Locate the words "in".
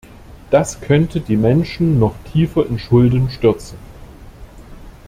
2.65-2.79